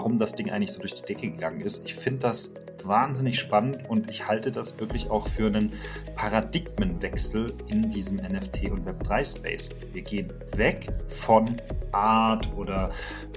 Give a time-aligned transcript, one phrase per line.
[0.00, 1.84] warum das Ding eigentlich so durch die Decke gegangen ist.
[1.84, 2.50] Ich finde das
[2.84, 5.74] wahnsinnig spannend und ich halte das wirklich auch für einen
[6.16, 9.68] Paradigmenwechsel in diesem NFT und Web3 Space.
[9.92, 11.54] Wir gehen weg von
[11.92, 12.92] Art oder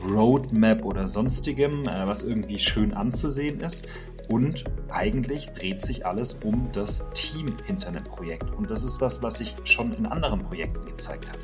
[0.10, 3.86] Roadmap oder sonstigem, äh, was irgendwie schön anzusehen ist.
[4.30, 8.50] Und eigentlich dreht sich alles um das Team hinter einem Projekt.
[8.52, 11.40] Und das ist was, was sich schon in anderen Projekten gezeigt hat.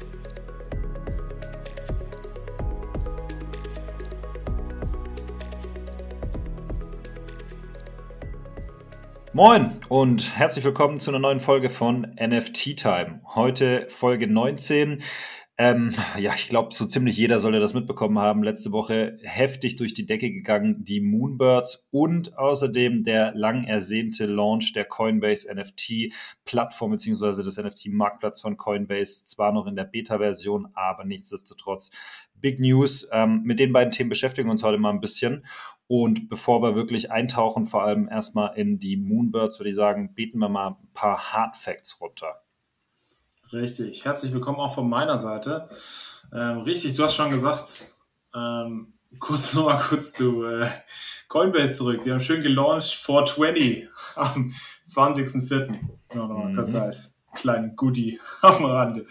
[9.31, 13.21] Moin und herzlich willkommen zu einer neuen Folge von NFT Time.
[13.35, 15.03] Heute Folge 19.
[15.59, 18.41] Ähm, ja, ich glaube, so ziemlich jeder sollte das mitbekommen haben.
[18.41, 24.73] Letzte Woche heftig durch die Decke gegangen, die Moonbirds und außerdem der lang ersehnte Launch
[24.73, 29.25] der Coinbase NFT-Plattform beziehungsweise des NFT-Marktplatz von Coinbase.
[29.25, 31.91] Zwar noch in der Beta-Version, aber nichtsdestotrotz
[32.41, 33.07] Big News.
[33.11, 35.45] Ähm, mit den beiden Themen beschäftigen wir uns heute mal ein bisschen.
[35.87, 40.39] Und bevor wir wirklich eintauchen, vor allem erstmal in die Moonbirds, würde ich sagen, bieten
[40.39, 42.41] wir mal ein paar Hard Facts runter.
[43.51, 44.05] Richtig.
[44.05, 45.67] Herzlich willkommen auch von meiner Seite.
[46.31, 47.95] Ähm, richtig, du hast schon gesagt,
[48.35, 50.69] ähm, kurz nochmal kurz zu äh,
[51.27, 52.01] Coinbase zurück.
[52.03, 54.53] Die haben schön gelauncht 420 am
[54.87, 55.75] 20.04.
[56.13, 56.55] No, no, mhm.
[56.55, 59.05] Das heißt, kleinen Goodie auf dem Rande.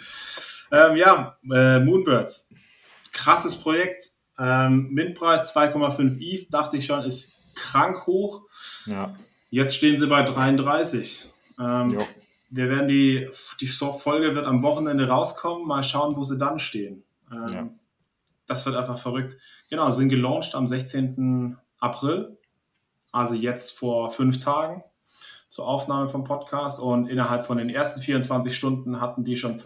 [0.70, 2.50] Ähm, ja, äh, Moonbirds.
[3.18, 4.04] Krasses Projekt.
[4.38, 8.42] Ähm, Mintpreis 2,5 ETH, dachte ich schon, ist krank hoch.
[8.86, 9.16] Ja.
[9.50, 11.28] Jetzt stehen sie bei 33.
[11.58, 11.98] Ähm,
[12.50, 13.28] wir werden die,
[13.60, 15.66] die Folge wird am Wochenende rauskommen.
[15.66, 17.02] Mal schauen, wo sie dann stehen.
[17.32, 17.68] Ähm, ja.
[18.46, 19.36] Das wird einfach verrückt.
[19.68, 21.58] Genau, sind gelauncht am 16.
[21.80, 22.38] April.
[23.10, 24.84] Also jetzt vor fünf Tagen
[25.48, 26.78] zur Aufnahme vom Podcast.
[26.78, 29.58] Und innerhalb von den ersten 24 Stunden hatten die schon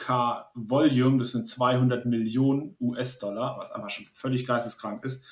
[0.00, 1.18] 65k Volume.
[1.18, 5.24] Das sind 200 Millionen US-Dollar, was einfach schon völlig geisteskrank ist.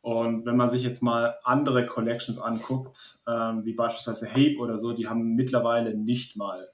[0.00, 4.92] Und wenn man sich jetzt mal andere Collections anguckt, ähm, wie beispielsweise Hape oder so,
[4.92, 6.68] die haben mittlerweile nicht mal,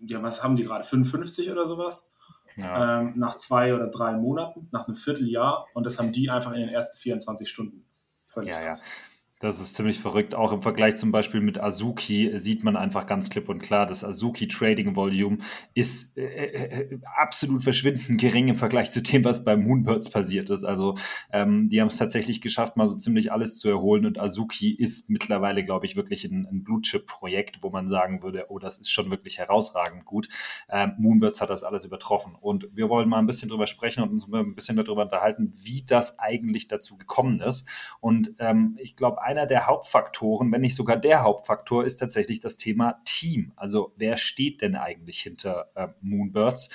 [0.00, 2.08] haben, was haben die gerade, 55 oder sowas?
[2.56, 3.00] Ja.
[3.00, 5.66] Ähm, nach zwei oder drei Monaten, nach einem Vierteljahr.
[5.74, 7.84] Und das haben die einfach in den ersten 24 Stunden.
[8.24, 8.80] Völlig ja, krass.
[8.80, 9.17] ja.
[9.40, 10.34] Das ist ziemlich verrückt.
[10.34, 14.02] Auch im Vergleich zum Beispiel mit Azuki sieht man einfach ganz klipp und klar, das
[14.02, 15.38] Azuki Trading Volume
[15.74, 20.50] ist äh, äh, äh, absolut verschwindend gering im Vergleich zu dem, was bei Moonbirds passiert
[20.50, 20.64] ist.
[20.64, 20.96] Also
[21.32, 25.08] ähm, die haben es tatsächlich geschafft, mal so ziemlich alles zu erholen und Azuki ist
[25.08, 28.80] mittlerweile, glaube ich, wirklich ein, ein Blue Chip Projekt, wo man sagen würde, oh, das
[28.80, 30.28] ist schon wirklich herausragend gut.
[30.68, 34.10] Ähm, Moonbirds hat das alles übertroffen und wir wollen mal ein bisschen drüber sprechen und
[34.10, 37.68] uns ein bisschen darüber unterhalten, wie das eigentlich dazu gekommen ist.
[38.00, 42.56] Und ähm, ich glaube, einer der Hauptfaktoren, wenn nicht sogar der Hauptfaktor, ist tatsächlich das
[42.56, 43.52] Thema Team.
[43.56, 46.70] Also wer steht denn eigentlich hinter äh, Moonbirds?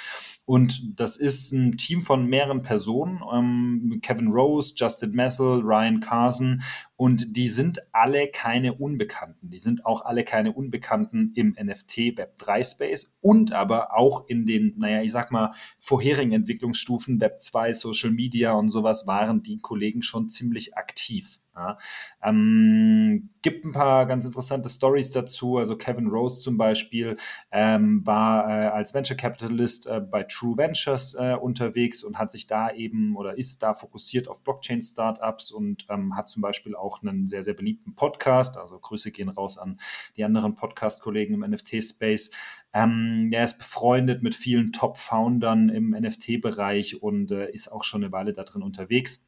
[0.45, 3.21] Und das ist ein Team von mehreren Personen.
[3.33, 6.61] Ähm, Kevin Rose, Justin Messel, Ryan Carson.
[6.95, 9.49] Und die sind alle keine Unbekannten.
[9.49, 14.45] Die sind auch alle keine Unbekannten im NFT Web 3 Space und aber auch in
[14.45, 19.59] den, naja, ich sag mal, vorherigen Entwicklungsstufen Web 2, Social Media und sowas waren die
[19.59, 21.39] Kollegen schon ziemlich aktiv.
[21.55, 21.77] Ja.
[22.23, 25.57] Ähm, gibt ein paar ganz interessante Stories dazu.
[25.57, 27.17] Also Kevin Rose zum Beispiel
[27.51, 32.47] ähm, war äh, als Venture Capitalist äh, bei True Ventures äh, unterwegs und hat sich
[32.47, 37.27] da eben oder ist da fokussiert auf Blockchain-Startups und ähm, hat zum Beispiel auch einen
[37.27, 38.57] sehr, sehr beliebten Podcast.
[38.57, 39.79] Also Grüße gehen raus an
[40.17, 42.31] die anderen Podcast-Kollegen im NFT-Space.
[42.73, 48.11] Ähm, er ist befreundet mit vielen Top-Foundern im NFT-Bereich und äh, ist auch schon eine
[48.11, 49.23] Weile da drin unterwegs.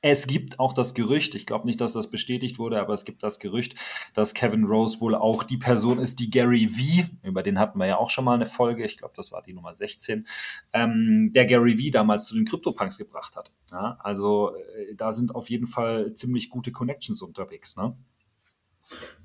[0.00, 3.22] Es gibt auch das Gerücht, ich glaube nicht, dass das bestätigt wurde, aber es gibt
[3.22, 3.74] das Gerücht,
[4.14, 7.86] dass Kevin Rose wohl auch die Person ist, die Gary V, über den hatten wir
[7.86, 10.26] ja auch schon mal eine Folge, ich glaube, das war die Nummer 16,
[10.72, 13.52] ähm, der Gary V damals zu den CryptoPunks gebracht hat.
[13.70, 17.76] Ja, also äh, da sind auf jeden Fall ziemlich gute Connections unterwegs.
[17.76, 17.96] Ne?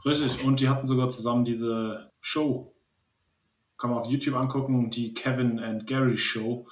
[0.05, 2.73] Richtig, und die hatten sogar zusammen diese Show.
[3.77, 6.67] Kann man auf YouTube angucken, die Kevin and Gary Show.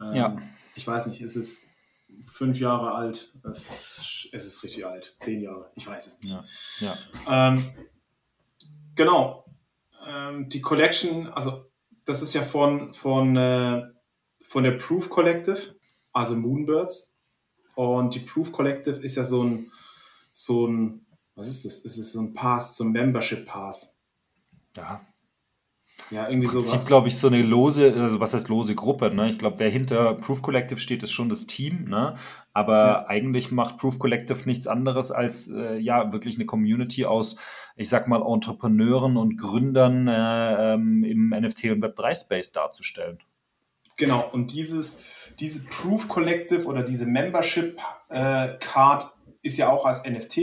[0.00, 0.36] Ähm, ja.
[0.74, 1.74] Ich weiß nicht, ist es
[2.24, 3.34] fünf Jahre alt.
[3.44, 5.16] Es, es, ist richtig alt.
[5.20, 5.70] Zehn Jahre.
[5.74, 6.36] Ich weiß es nicht.
[6.80, 6.94] Ja.
[7.26, 7.48] ja.
[7.48, 7.64] Ähm,
[8.94, 9.44] genau.
[10.06, 11.70] Ähm, die Collection, also
[12.04, 13.82] das ist ja von, von, äh,
[14.42, 15.76] von der Proof Collective,
[16.12, 17.14] also Moonbirds.
[17.74, 19.70] Und die Proof Collective ist ja so ein,
[20.32, 21.84] so ein, was ist das?
[21.84, 24.00] Es ist so ein Pass, so ein Membership Pass.
[24.76, 25.00] Ja,
[26.10, 29.28] ja, irgendwie Im Prinzip, glaube ich, so eine lose, also was heißt lose Gruppe, ne?
[29.28, 32.16] Ich glaube, wer hinter Proof Collective steht, ist schon das Team, ne?
[32.52, 33.06] Aber ja.
[33.08, 37.36] eigentlich macht Proof Collective nichts anderes als äh, ja wirklich eine Community aus,
[37.76, 43.18] ich sag mal, Entrepreneuren und Gründern äh, ähm, im NFT und Web3 Space darzustellen.
[43.96, 45.04] Genau, und dieses,
[45.40, 49.12] diese Proof Collective oder diese Membership äh, Card
[49.42, 50.38] ist ja auch als NFT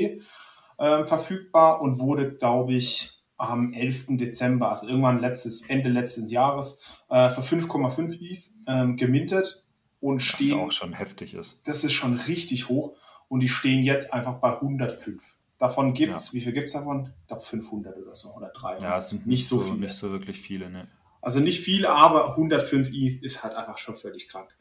[0.77, 4.05] äh, verfügbar und wurde, glaube ich, am 11.
[4.09, 9.65] Dezember, also irgendwann letztes, Ende letzten Jahres, äh, für 5,5 ETH ähm, gemintet
[9.99, 10.57] und stehen.
[10.59, 11.59] Was auch schon heftig ist.
[11.65, 12.95] Das ist schon richtig hoch
[13.27, 15.37] und die stehen jetzt einfach bei 105.
[15.57, 16.33] Davon gibt es, ja.
[16.33, 17.13] wie viel gibt es davon?
[17.21, 18.81] Ich glaube 500 oder so oder 300.
[18.81, 19.79] Ja, es sind nicht so, so viele.
[19.79, 20.87] Nicht so wirklich viele, ne?
[21.21, 24.55] Also nicht viel, aber 105 ETH ist halt einfach schon völlig krank.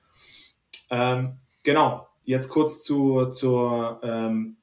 [0.89, 4.57] Ähm, genau, jetzt kurz zu, zur, ähm,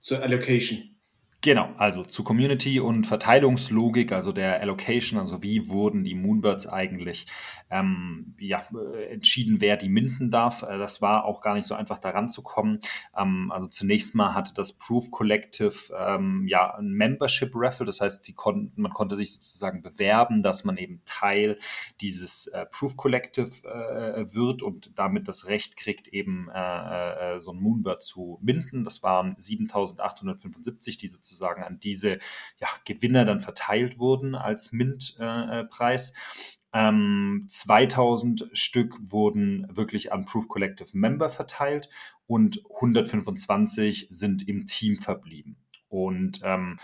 [0.00, 0.91] zur Allocation.
[1.44, 7.26] Genau, also zu Community und Verteilungslogik, also der Allocation, also wie wurden die Moonbirds eigentlich
[7.68, 10.62] ähm, ja, äh, entschieden, wer die minden darf.
[10.62, 12.78] Äh, das war auch gar nicht so einfach daran zu kommen.
[13.16, 18.32] Ähm, also zunächst mal hatte das Proof Collective ähm, ja ein Membership Raffle, das heißt,
[18.36, 21.58] konnten, man konnte sich sozusagen bewerben, dass man eben Teil
[22.00, 27.50] dieses äh, Proof Collective äh, wird und damit das Recht kriegt, eben äh, äh so
[27.50, 28.84] ein Moonbird zu minden.
[28.84, 32.18] Das waren 7875, die sozusagen sozusagen an diese
[32.58, 36.14] ja, Gewinner dann verteilt wurden als MINT-Preis.
[36.74, 41.88] Ähm, 2000 Stück wurden wirklich an Proof Collective Member verteilt
[42.26, 45.56] und 125 sind im Team verblieben.
[45.88, 46.78] Und ähm,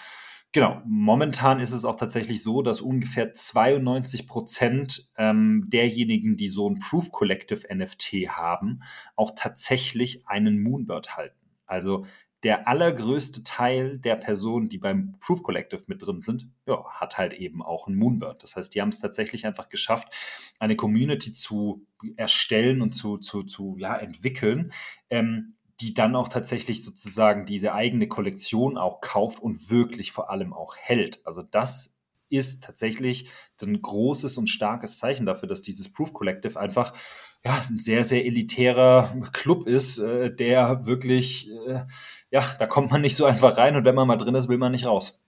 [0.52, 6.70] Genau, momentan ist es auch tatsächlich so, dass ungefähr 92 Prozent ähm, derjenigen, die so
[6.70, 8.80] ein Proof Collective NFT haben,
[9.14, 11.36] auch tatsächlich einen Moonbird halten.
[11.66, 12.06] Also
[12.44, 17.32] der allergrößte Teil der Personen, die beim Proof Collective mit drin sind, ja, hat halt
[17.32, 18.42] eben auch ein Moonbird.
[18.42, 20.08] Das heißt, die haben es tatsächlich einfach geschafft,
[20.60, 21.86] eine Community zu
[22.16, 24.72] erstellen und zu, zu, zu ja, entwickeln,
[25.10, 30.52] ähm, die dann auch tatsächlich sozusagen diese eigene Kollektion auch kauft und wirklich vor allem
[30.52, 31.20] auch hält.
[31.24, 31.98] Also das
[32.30, 33.30] ist tatsächlich
[33.62, 36.92] ein großes und starkes Zeichen dafür, dass dieses Proof Collective einfach
[37.44, 41.84] ja, ein sehr, sehr elitärer Club ist, äh, der wirklich, äh,
[42.30, 44.58] ja, da kommt man nicht so einfach rein und wenn man mal drin ist, will
[44.58, 45.20] man nicht raus.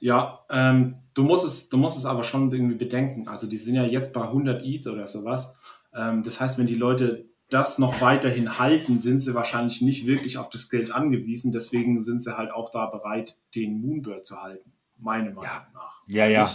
[0.00, 3.28] Ja, ähm, du, musst es, du musst es aber schon irgendwie bedenken.
[3.28, 5.56] Also die sind ja jetzt bei 100 ETH oder sowas.
[5.94, 10.38] Ähm, das heißt, wenn die Leute das noch weiterhin halten, sind sie wahrscheinlich nicht wirklich
[10.38, 11.52] auf das Geld angewiesen.
[11.52, 14.72] Deswegen sind sie halt auch da bereit, den Moonbird zu halten.
[14.98, 15.66] Meine Meinung ja.
[15.72, 16.02] nach.
[16.08, 16.50] Ja, ja.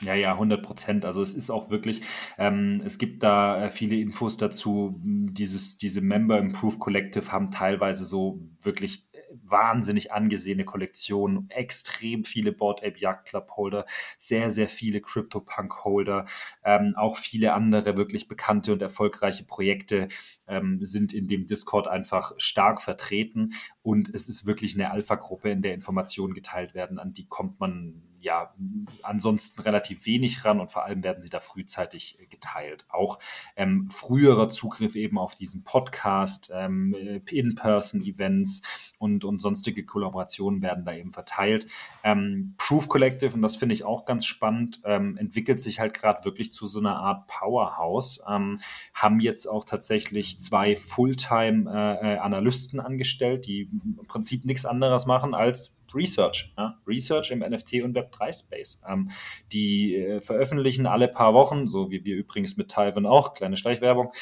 [0.00, 1.04] Ja, ja, 100 Prozent.
[1.04, 2.02] Also es ist auch wirklich,
[2.38, 4.96] ähm, es gibt da äh, viele Infos dazu.
[5.02, 9.08] Dieses, diese Member Improve Collective haben teilweise so wirklich
[9.42, 13.86] wahnsinnig angesehene Kollektionen, extrem viele Board Ape Yacht Club Holder,
[14.18, 16.26] sehr, sehr viele CryptoPunk Holder,
[16.64, 20.08] ähm, auch viele andere wirklich bekannte und erfolgreiche Projekte
[20.46, 23.50] ähm, sind in dem Discord einfach stark vertreten
[23.82, 28.07] und es ist wirklich eine Alpha-Gruppe, in der Informationen geteilt werden, an die kommt man
[28.28, 28.54] ja
[29.02, 32.84] ansonsten relativ wenig ran und vor allem werden sie da frühzeitig äh, geteilt.
[32.90, 33.18] Auch
[33.56, 40.84] ähm, früherer Zugriff eben auf diesen Podcast, ähm, äh, In-Person-Events und, und sonstige Kollaborationen werden
[40.84, 41.66] da eben verteilt.
[42.04, 46.24] Ähm, Proof Collective, und das finde ich auch ganz spannend, ähm, entwickelt sich halt gerade
[46.24, 48.60] wirklich zu so einer Art Powerhouse, ähm,
[48.92, 55.77] haben jetzt auch tatsächlich zwei Fulltime-Analysten äh, angestellt, die im Prinzip nichts anderes machen als
[55.94, 56.78] Research, ja?
[56.86, 58.82] Research im NFT und Web3 Space.
[58.88, 59.10] Ähm,
[59.52, 64.12] die äh, veröffentlichen alle paar Wochen, so wie wir übrigens mit Taiwan auch, kleine Schleichwerbung,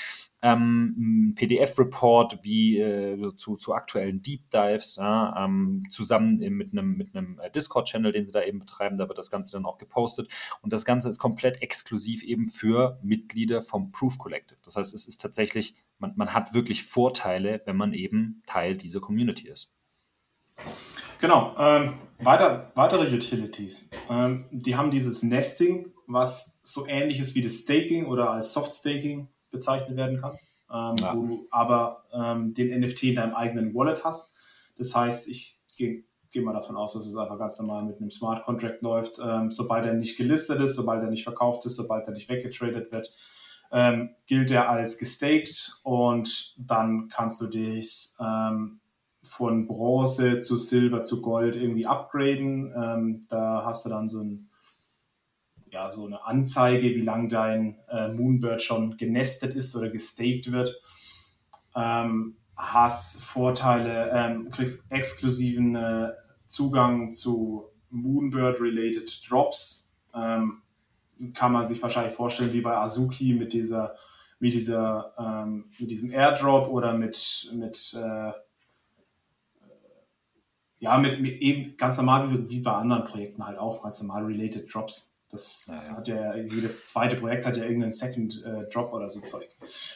[0.43, 7.17] ähm, PDF-Report wie äh, zu, zu aktuellen Deep Dives, ja, ähm, zusammen mit einem, mit
[7.17, 8.97] einem äh, Discord-Channel, den sie da eben betreiben.
[8.97, 10.31] Da wird das Ganze dann auch gepostet.
[10.62, 14.59] Und das Ganze ist komplett exklusiv eben für Mitglieder vom Proof Collective.
[14.62, 19.00] Das heißt, es ist tatsächlich, man, man hat wirklich Vorteile, wenn man eben Teil dieser
[19.00, 19.73] Community ist.
[21.21, 21.55] Genau.
[21.59, 23.91] Ähm, weiter, weitere Utilities.
[24.09, 28.75] Ähm, die haben dieses Nesting, was so ähnlich ist wie das Staking oder als Soft
[28.75, 30.39] Staking bezeichnet werden kann,
[30.73, 31.15] ähm, ja.
[31.15, 34.35] wo du aber ähm, den NFT in deinem eigenen Wallet hast.
[34.77, 38.11] Das heißt, ich gehe geh mal davon aus, dass es einfach ganz normal mit einem
[38.11, 39.19] Smart Contract läuft.
[39.25, 42.93] Ähm, sobald er nicht gelistet ist, sobald er nicht verkauft ist, sobald er nicht weggetradet
[42.93, 43.11] wird,
[43.73, 48.15] ähm, gilt er als gestaked und dann kannst du dich
[49.37, 52.73] von Bronze zu Silber zu Gold irgendwie upgraden.
[52.75, 54.49] Ähm, da hast du dann so, ein,
[55.71, 60.81] ja, so eine Anzeige, wie lang dein äh, Moonbird schon genestet ist oder gestaked wird.
[61.75, 66.12] Ähm, hast Vorteile, ähm, kriegst exklusiven äh,
[66.47, 69.93] Zugang zu Moonbird-related Drops.
[70.14, 70.62] Ähm,
[71.35, 73.97] kann man sich wahrscheinlich vorstellen, wie bei Azuki mit dieser,
[74.38, 78.33] mit dieser, ähm, mit diesem Airdrop oder mit, mit äh,
[80.87, 84.73] ja, mit, mit, eben ganz normal wie, bei anderen Projekten halt auch, ganz normal related
[84.73, 85.14] Drops.
[85.33, 85.97] Das naja.
[85.97, 89.49] hat ja, jedes zweite Projekt hat ja irgendeinen Second äh, Drop oder so Zeug.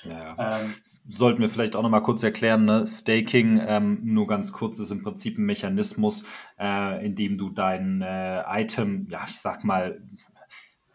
[0.05, 0.61] Naja.
[0.61, 0.75] Ähm,
[1.09, 2.85] Sollten wir vielleicht auch nochmal kurz erklären, ne?
[2.85, 6.25] Staking, ähm, nur ganz kurz, ist im Prinzip ein Mechanismus,
[6.59, 10.03] äh, in dem du dein äh, Item, ja, ich sag mal,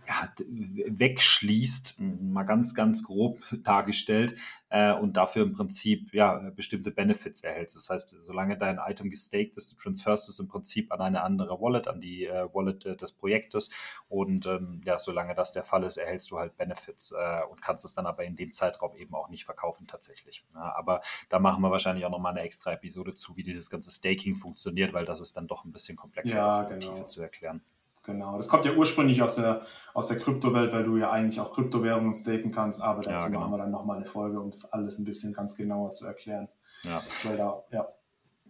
[0.08, 4.36] ja, wegschließt, mal ganz, ganz grob dargestellt,
[4.76, 7.78] äh, und dafür im Prinzip ja, bestimmte Benefits erhältst.
[7.78, 11.62] Das heißt, solange dein Item gestaked ist, du transferst es im Prinzip an eine andere
[11.62, 13.70] Wallet, an die äh, Wallet äh, des Projektes
[14.10, 17.86] und ähm, ja, solange das der Fall ist, erhältst du halt Benefits äh, und kannst
[17.86, 20.44] es dann aber in dem Zeitraum eben auch nicht verkaufen tatsächlich.
[20.54, 23.92] Ja, aber da machen wir wahrscheinlich auch nochmal eine extra Episode zu, wie dieses ganze
[23.92, 27.04] Staking funktioniert, weil das ist dann doch ein bisschen komplexer ja, genau.
[27.04, 27.62] zu erklären.
[28.06, 29.62] Genau, das kommt ja ursprünglich aus der,
[29.94, 33.40] aus der Kryptowelt, weil du ja eigentlich auch Kryptowährungen staken kannst, aber dazu ja, genau.
[33.42, 36.48] machen wir dann nochmal eine Folge, um das alles ein bisschen ganz genauer zu erklären.
[36.84, 37.02] Ja.
[37.24, 37.88] Weil da, ja,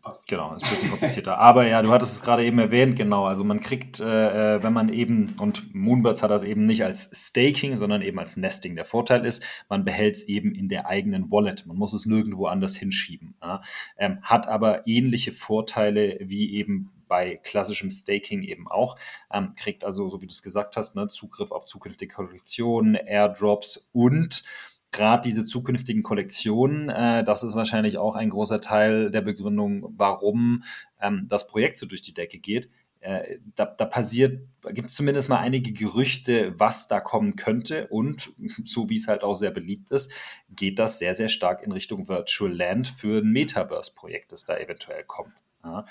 [0.05, 0.27] passt.
[0.27, 1.37] Genau, ist ein bisschen komplizierter.
[1.37, 3.25] aber ja, du hattest es gerade eben erwähnt, genau.
[3.25, 7.09] Also man kriegt, äh, äh, wenn man eben, und Moonbirds hat das eben nicht als
[7.11, 8.75] Staking, sondern eben als Nesting.
[8.75, 11.65] Der Vorteil ist, man behält es eben in der eigenen Wallet.
[11.65, 13.35] Man muss es nirgendwo anders hinschieben.
[13.41, 13.61] Ja?
[13.97, 18.97] Ähm, hat aber ähnliche Vorteile wie eben bei klassischem Staking eben auch.
[19.31, 23.87] Ähm, kriegt also, so wie du es gesagt hast, ne, Zugriff auf zukünftige Kollektionen, Airdrops
[23.91, 24.43] und
[24.91, 30.63] gerade diese zukünftigen Kollektionen, äh, das ist wahrscheinlich auch ein großer Teil der Begründung, warum
[31.01, 32.69] ähm, das Projekt so durch die Decke geht.
[33.05, 37.87] Äh, da, da passiert, gibt es zumindest mal einige Gerüchte, was da kommen könnte.
[37.87, 38.33] Und
[38.63, 40.11] so wie es halt auch sehr beliebt ist,
[40.49, 45.03] geht das sehr, sehr stark in Richtung Virtual Land für ein Metaverse-Projekt, das da eventuell
[45.03, 45.43] kommt.
[45.63, 45.85] Ja.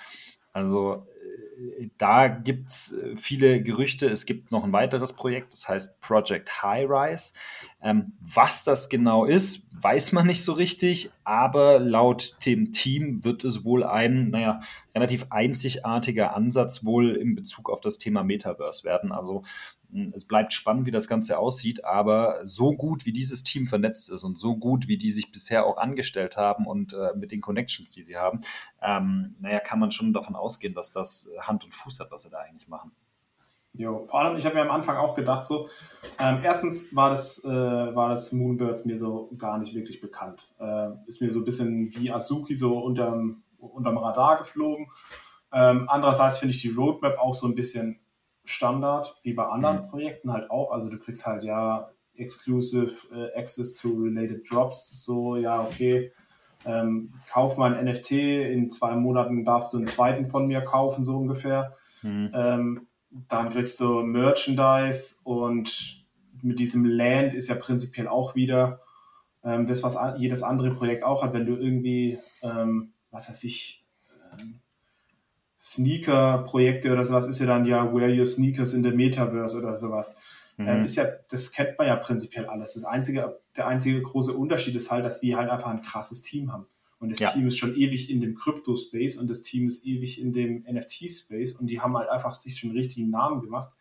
[0.55, 1.07] Also
[1.99, 4.07] da gibt es äh, viele Gerüchte.
[4.09, 7.33] Es gibt noch ein weiteres Projekt, das heißt Project High Rise.
[7.83, 13.45] Ähm, was das genau ist, weiß man nicht so richtig, aber laut dem Team wird
[13.45, 14.61] es wohl ein, naja,
[14.95, 19.13] relativ einzigartiger Ansatz wohl in Bezug auf das Thema Metaverse werden.
[19.13, 19.43] Also
[20.13, 24.25] es bleibt spannend, wie das Ganze aussieht, aber so gut, wie dieses Team vernetzt ist
[24.25, 27.91] und so gut, wie die sich bisher auch angestellt haben und äh, mit den Connections,
[27.93, 28.41] die sie haben,
[28.83, 32.31] ähm, naja, kann man schon davon ausgehen, dass das Hand und Fuß hat, was sie
[32.31, 32.93] da eigentlich machen.
[33.77, 35.69] Jo, vor allem, ich habe mir am Anfang auch gedacht, so,
[36.21, 40.49] ähm, erstens war das, äh, war das Moonbird mir so gar nicht wirklich bekannt.
[40.61, 44.87] Äh, ist mir so ein bisschen wie Azuki so unterm, unterm Radar geflogen.
[45.53, 47.99] Ähm, andererseits finde ich die Roadmap auch so ein bisschen
[48.45, 49.91] Standard, wie bei anderen mhm.
[49.91, 50.71] Projekten halt auch.
[50.71, 56.13] Also du kriegst halt ja exclusive äh, access to related drops, so ja, okay,
[56.67, 61.05] ähm, kauf mal ein NFT, in zwei Monaten darfst du einen zweiten von mir kaufen,
[61.05, 61.73] so ungefähr.
[62.03, 62.31] Mhm.
[62.35, 62.87] Ähm,
[63.29, 66.05] dann kriegst du Merchandise und
[66.43, 68.81] mit diesem Land ist ja prinzipiell auch wieder
[69.45, 73.85] ähm, das, was jedes andere Projekt auch hat, wenn du irgendwie, ähm, was weiß ich,
[74.33, 74.61] ähm,
[75.61, 80.17] Sneaker-Projekte oder sowas ist ja dann ja Wear Your Sneakers in the Metaverse oder sowas.
[80.57, 80.69] Mhm.
[80.69, 82.75] Ähm, ist ja, das kennt man ja prinzipiell alles.
[82.75, 86.53] Das einzige, der einzige große Unterschied ist halt, dass die halt einfach ein krasses Team
[86.53, 86.67] haben.
[87.01, 87.31] Und das ja.
[87.31, 91.53] Team ist schon ewig in dem Crypto-Space und das Team ist ewig in dem NFT-Space
[91.53, 93.73] und die haben halt einfach sich schon einen richtigen Namen gemacht.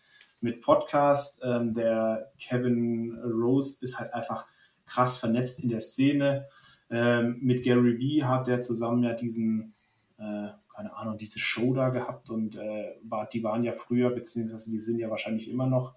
[0.42, 4.46] Mit Podcast, ähm, der Kevin Rose ist halt einfach
[4.86, 6.48] krass vernetzt in der Szene.
[6.89, 9.74] Ähm, mit Gary Vee hat der zusammen ja diesen
[10.18, 14.72] äh, keine Ahnung, diese Show da gehabt und äh, war, die waren ja früher, beziehungsweise
[14.72, 15.96] die sind ja wahrscheinlich immer noch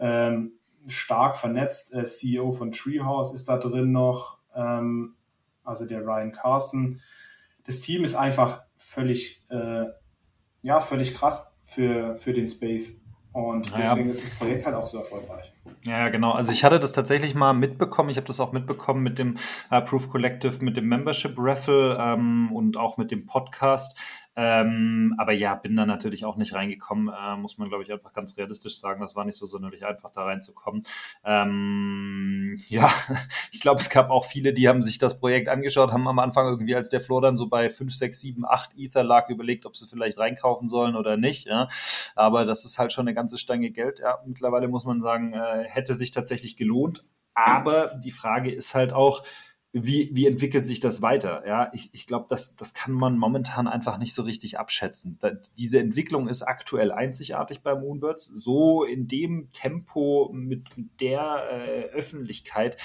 [0.00, 0.52] ähm,
[0.86, 1.94] stark vernetzt.
[1.94, 5.14] Äh, CEO von Treehouse ist da drin noch, ähm,
[5.64, 7.00] also der Ryan Carson.
[7.64, 9.84] Das Team ist einfach völlig, äh,
[10.62, 13.04] ja, völlig krass für, für den Space.
[13.32, 14.10] Und deswegen ja.
[14.10, 15.52] ist das Projekt halt auch so erfolgreich.
[15.84, 16.32] Ja, genau.
[16.32, 18.10] Also ich hatte das tatsächlich mal mitbekommen.
[18.10, 19.36] Ich habe das auch mitbekommen mit dem
[19.70, 23.96] äh, Proof Collective, mit dem Membership Raffle ähm, und auch mit dem Podcast.
[24.36, 28.12] Ähm, aber ja, bin da natürlich auch nicht reingekommen, äh, muss man, glaube ich, einfach
[28.12, 29.00] ganz realistisch sagen.
[29.00, 30.82] Das war nicht so sonderlich einfach, da reinzukommen.
[31.24, 32.90] Ähm, ja,
[33.52, 36.46] ich glaube, es gab auch viele, die haben sich das Projekt angeschaut, haben am Anfang
[36.46, 39.76] irgendwie, als der Floor dann so bei 5, 6, 7, 8 Ether lag, überlegt, ob
[39.76, 41.46] sie vielleicht reinkaufen sollen oder nicht.
[41.46, 41.68] Ja.
[42.14, 43.98] Aber das ist halt schon eine ganze Stange Geld.
[43.98, 47.04] Ja, mittlerweile muss man sagen, äh, hätte sich tatsächlich gelohnt.
[47.34, 49.22] Aber die Frage ist halt auch,
[49.72, 51.44] wie, wie entwickelt sich das weiter?
[51.46, 55.16] Ja, ich, ich glaube, das, das kann man momentan einfach nicht so richtig abschätzen.
[55.20, 58.26] Da, diese Entwicklung ist aktuell einzigartig bei Moonbirds.
[58.26, 60.68] So in dem Tempo mit
[61.00, 62.78] der äh, Öffentlichkeit,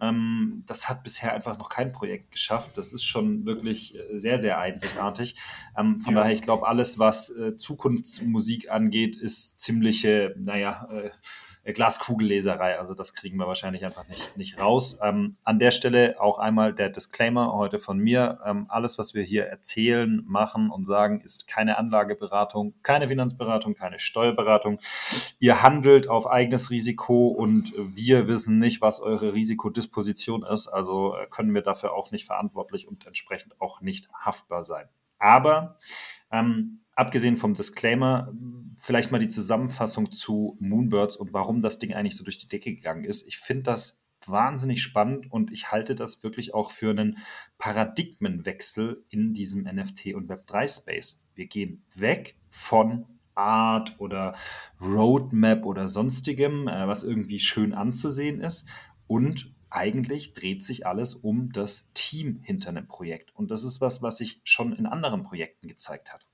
[0.00, 2.76] ähm, das hat bisher einfach noch kein Projekt geschafft.
[2.76, 5.36] Das ist schon wirklich äh, sehr, sehr einzigartig.
[5.78, 6.20] Ähm, von ja.
[6.22, 11.10] daher, ich glaube, alles, was äh, Zukunftsmusik angeht, ist ziemliche, naja, äh,
[11.64, 12.78] äh, Glaskugelleserei.
[12.78, 14.98] Also das kriegen wir wahrscheinlich einfach nicht, nicht raus.
[15.02, 18.40] Ähm, an der Stelle auch einmal der Disclaimer heute von mir.
[18.44, 23.98] Ähm, alles, was wir hier erzählen, machen und sagen, ist keine Anlageberatung, keine Finanzberatung, keine
[23.98, 24.78] Steuerberatung.
[25.38, 30.68] Ihr handelt auf eigenes Risiko und wir wissen nicht, was eure Risikodisposition ist.
[30.68, 34.88] Also äh, können wir dafür auch nicht verantwortlich und entsprechend auch nicht haftbar sein.
[35.18, 35.78] Aber
[36.32, 38.32] ähm, abgesehen vom Disclaimer,
[38.76, 42.74] vielleicht mal die Zusammenfassung zu Moonbirds und warum das Ding eigentlich so durch die Decke
[42.74, 43.26] gegangen ist.
[43.26, 47.18] Ich finde das wahnsinnig spannend und ich halte das wirklich auch für einen
[47.58, 51.22] Paradigmenwechsel in diesem NFT und Web3-Space.
[51.34, 54.34] Wir gehen weg von Art oder
[54.80, 58.68] Roadmap oder sonstigem, äh, was irgendwie schön anzusehen ist
[59.06, 63.34] und eigentlich dreht sich alles um das Team hinter einem Projekt.
[63.34, 66.26] Und das ist was, was sich schon in anderen Projekten gezeigt hat.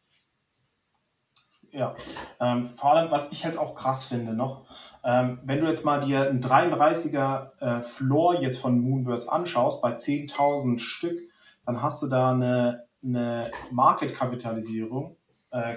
[1.79, 1.95] Ja,
[2.41, 4.67] ähm, vor allem, was ich halt auch krass finde noch,
[5.05, 9.95] ähm, wenn du jetzt mal dir einen 33er äh, Floor jetzt von Moonbirds anschaust, bei
[9.95, 11.21] 10.000 Stück,
[11.65, 15.17] dann hast du da eine, eine Market-Kapitalisierung
[15.51, 15.77] äh,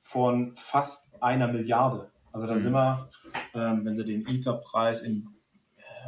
[0.00, 2.12] von fast einer Milliarde.
[2.32, 2.58] Also da mhm.
[2.58, 3.08] sind wir,
[3.54, 5.34] ähm, wenn du den Ether-Preis in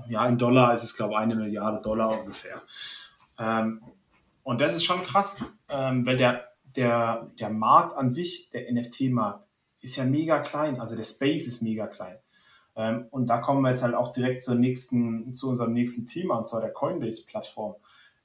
[0.08, 2.62] ja, in Dollar ist es, glaube ich, eine Milliarde Dollar ungefähr.
[3.38, 3.82] Ähm,
[4.42, 9.48] und das ist schon krass, ähm, weil der, der, der Markt an sich, der NFT-Markt,
[9.80, 12.18] ist ja mega klein, also der Space ist mega klein.
[12.74, 16.36] Ähm, und da kommen wir jetzt halt auch direkt zur nächsten, zu unserem nächsten Thema,
[16.38, 17.74] und zwar der Coinbase-Plattform.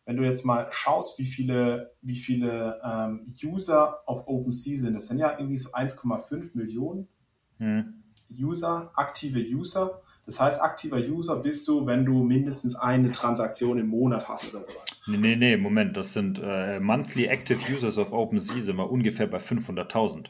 [0.06, 5.08] Wenn du jetzt mal schaust, wie viele, wie viele ähm, User auf OpenSea sind, das
[5.08, 7.10] sind ja irgendwie so 1,5 Millionen
[7.58, 8.04] hm.
[8.32, 10.02] User, aktive User.
[10.28, 14.62] Das heißt, aktiver User bist du, wenn du mindestens eine Transaktion im Monat hast oder
[14.62, 14.86] sowas.
[15.08, 19.28] Nee, nee, nee, Moment, das sind äh, Monthly Active Users auf OpenSea sind wir ungefähr
[19.28, 20.26] bei 500.000.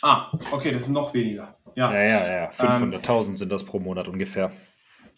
[0.00, 1.52] Ah, okay, das ist noch weniger.
[1.74, 2.50] Ja, ja, ja, ja.
[2.50, 4.50] 500.000 ähm, sind das pro Monat ungefähr.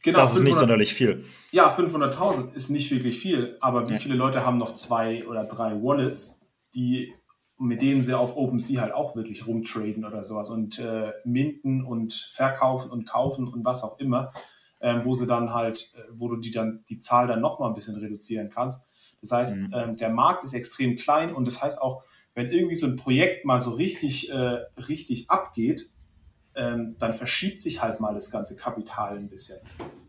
[0.02, 1.24] Genau, das ist 500, nicht sonderlich viel.
[1.52, 4.00] Ja, 500.000 ist nicht wirklich viel, aber wie ja.
[4.00, 6.40] viele Leute haben noch zwei oder drei Wallets,
[6.74, 7.14] die
[7.62, 12.12] mit denen sie auf OpenSea halt auch wirklich rumtraden oder sowas und äh, minten und
[12.12, 14.32] verkaufen und kaufen und was auch immer,
[14.80, 17.74] äh, wo sie dann halt, äh, wo du die dann die Zahl dann nochmal ein
[17.74, 18.88] bisschen reduzieren kannst.
[19.20, 19.74] Das heißt, mhm.
[19.74, 22.02] ähm, der Markt ist extrem klein und das heißt auch,
[22.34, 24.58] wenn irgendwie so ein Projekt mal so richtig, äh,
[24.88, 25.90] richtig abgeht,
[26.54, 29.58] ähm, dann verschiebt sich halt mal das ganze Kapital ein bisschen.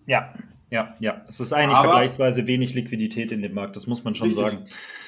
[0.06, 0.34] Ja,
[0.70, 1.24] ja, ja.
[1.28, 4.46] Es ist eigentlich Aber, vergleichsweise wenig Liquidität in dem Markt, das muss man schon richtig.
[4.46, 4.66] sagen.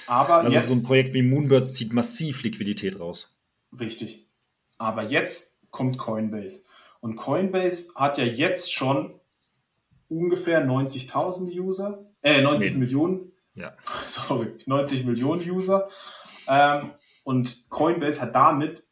[0.07, 3.39] Aber also jetzt, so ein Projekt wie Moonbirds zieht massiv Liquidität raus.
[3.79, 4.29] Richtig.
[4.77, 6.63] Aber jetzt kommt Coinbase.
[6.99, 9.19] Und Coinbase hat ja jetzt schon
[10.07, 12.79] ungefähr 90.000 User, äh, 90 nee.
[12.79, 13.31] Millionen.
[13.53, 13.75] Ja.
[14.05, 15.87] Sorry, 90 Millionen User.
[16.47, 16.91] Ähm,
[17.23, 18.83] und Coinbase hat damit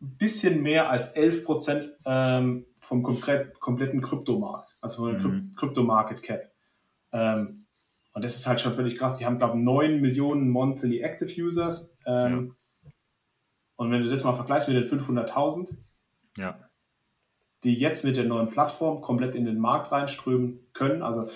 [0.00, 5.54] ein bisschen mehr als 11 Prozent ähm, vom komplett, kompletten Kryptomarkt, also von der mhm.
[5.54, 6.52] Krypto-Market Cap.
[7.12, 7.61] Ähm,
[8.12, 9.16] und das ist halt schon völlig krass.
[9.16, 11.96] Die haben, glaube ich, 9 Millionen Monthly Active Users.
[12.06, 12.90] Ähm, ja.
[13.76, 15.76] Und wenn du das mal vergleichst mit den 500.000,
[16.36, 16.58] ja.
[17.64, 21.28] die jetzt mit der neuen Plattform komplett in den Markt reinströmen können, also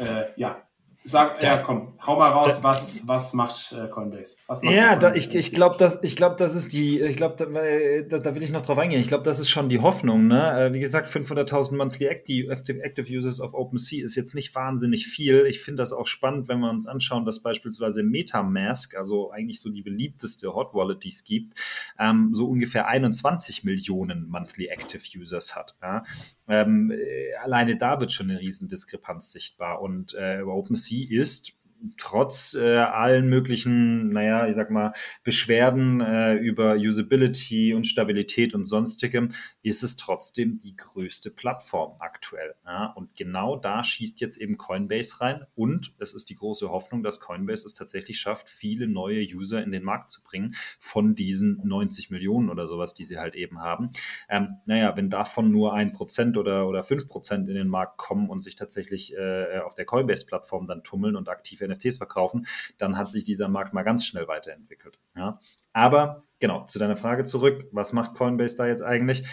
[0.00, 0.65] äh, ja,
[1.08, 4.38] Sag, das, ja, komm, hau mal raus, das, was, was macht äh, Coinbase?
[4.48, 8.18] Was macht ja, da, ich, ich glaube, das, glaub, das ist die, ich glaube, da,
[8.18, 9.00] da, will ich noch drauf eingehen.
[9.00, 10.26] Ich glaube, das ist schon die Hoffnung.
[10.26, 10.66] Ne?
[10.66, 15.46] Äh, wie gesagt, 500.000 Monthly Active, Active Users auf OpenSea ist jetzt nicht wahnsinnig viel.
[15.46, 19.70] Ich finde das auch spannend, wenn wir uns anschauen, dass beispielsweise Metamask, also eigentlich so
[19.70, 21.56] die beliebteste Hot Wallet, die es gibt,
[22.00, 25.76] ähm, so ungefähr 21 Millionen Monthly Active Users hat.
[25.80, 26.02] Ja?
[26.48, 29.80] Ähm, äh, alleine da wird schon eine Riesendiskrepanz sichtbar.
[29.80, 31.52] Und äh, OpenSea ist
[31.98, 34.92] trotz äh, allen möglichen, naja, ich sag mal,
[35.24, 42.54] Beschwerden äh, über Usability und Stabilität und sonstigem, ist es trotzdem die größte Plattform aktuell.
[42.64, 42.86] Ja?
[42.96, 45.44] Und genau da schießt jetzt eben Coinbase rein.
[45.54, 49.72] Und es ist die große Hoffnung, dass Coinbase es tatsächlich schafft, viele neue User in
[49.72, 53.90] den Markt zu bringen von diesen 90 Millionen oder sowas, die sie halt eben haben.
[54.28, 58.30] Ähm, naja, wenn davon nur ein Prozent oder, oder fünf Prozent in den Markt kommen
[58.30, 62.46] und sich tatsächlich äh, auf der Coinbase-Plattform dann tummeln und aktiv NFTs verkaufen,
[62.78, 64.98] dann hat sich dieser Markt mal ganz schnell weiterentwickelt.
[65.16, 65.38] Ja?
[65.72, 69.24] Aber genau, zu deiner Frage zurück, was macht Coinbase da jetzt eigentlich?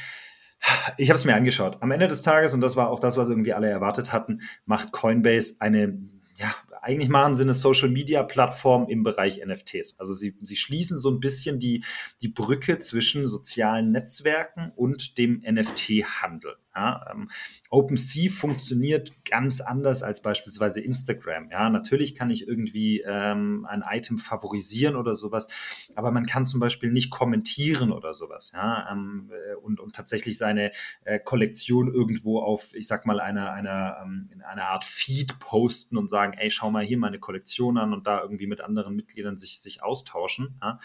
[0.98, 1.78] Ich habe es mir angeschaut.
[1.82, 4.94] Am Ende des Tages, und das war auch das, was irgendwie alle erwartet hatten, macht
[4.94, 6.00] Coinbase eine
[6.36, 10.00] ja, eigentlich machen sie eine Social Media Plattform im Bereich NFTs.
[10.00, 11.84] Also sie, sie schließen so ein bisschen die,
[12.22, 16.56] die Brücke zwischen sozialen Netzwerken und dem NFT-Handel.
[16.76, 17.06] Ja?
[17.12, 17.30] Ähm,
[17.70, 21.50] OpenSea funktioniert ganz anders als beispielsweise Instagram.
[21.52, 25.48] Ja, natürlich kann ich irgendwie ähm, ein Item favorisieren oder sowas,
[25.96, 28.52] aber man kann zum Beispiel nicht kommentieren oder sowas.
[28.54, 30.72] Ja, ähm, äh, und, und tatsächlich seine
[31.04, 35.98] äh, Kollektion irgendwo auf, ich sag mal, einer, einer, ähm, in einer Art Feed posten
[35.98, 39.38] und sagen, ey, schau mal hier meine Kollektion an und da irgendwie mit anderen Mitgliedern
[39.38, 40.60] sich, sich austauschen.
[40.62, 40.80] Ja?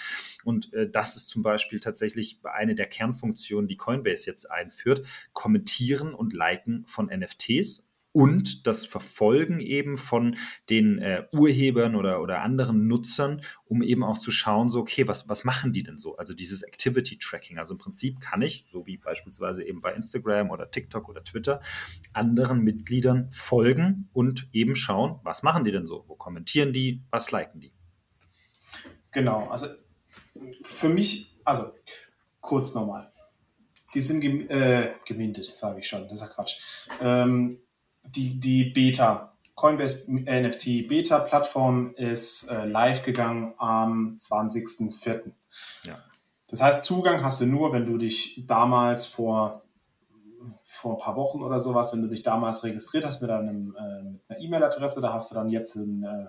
[0.45, 5.07] Und äh, das ist zum Beispiel tatsächlich eine der Kernfunktionen, die Coinbase jetzt einführt.
[5.33, 5.78] Kommentieren
[6.15, 10.37] und Liken von NFTs und das Verfolgen eben von
[10.71, 15.29] den äh, Urhebern oder, oder anderen Nutzern, um eben auch zu schauen, so, okay, was,
[15.29, 16.17] was machen die denn so?
[16.17, 17.59] Also dieses Activity Tracking.
[17.59, 21.61] Also im Prinzip kann ich, so wie beispielsweise eben bei Instagram oder TikTok oder Twitter,
[22.13, 26.05] anderen Mitgliedern folgen und eben schauen, was machen die denn so?
[26.09, 27.03] Wo kommentieren die?
[27.11, 27.73] Was liken die?
[29.13, 29.67] Genau, also
[30.63, 31.73] für mich, also
[32.41, 33.13] kurz nochmal.
[33.95, 36.89] Die sind gem äh, gemintet, sage ich schon, das ist ja Quatsch.
[37.01, 37.61] Ähm,
[38.05, 45.33] die, die Beta, Coinbase NFT Beta Plattform ist äh, live gegangen am 20.04.
[45.85, 45.99] Ja.
[46.49, 49.63] Das heißt, Zugang hast du nur, wenn du dich damals vor,
[50.65, 54.03] vor ein paar Wochen oder sowas, wenn du dich damals registriert hast mit, einem, äh,
[54.03, 56.29] mit einer E-Mail-Adresse, da hast du dann jetzt ein, äh,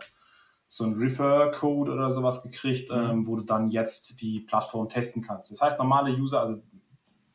[0.67, 2.97] so einen Refer-Code oder sowas gekriegt, mhm.
[2.97, 5.51] ähm, wo du dann jetzt die Plattform testen kannst.
[5.51, 6.61] Das heißt, normale User, also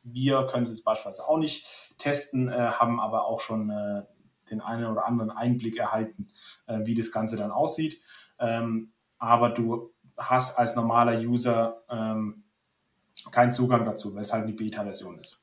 [0.05, 1.65] wir können es beispielsweise auch nicht
[1.97, 4.03] testen, äh, haben aber auch schon äh,
[4.49, 6.29] den einen oder anderen Einblick erhalten,
[6.67, 7.99] äh, wie das Ganze dann aussieht.
[8.39, 12.43] Ähm, aber du hast als normaler User ähm,
[13.31, 15.41] keinen Zugang dazu, weil es halt eine Beta-Version ist.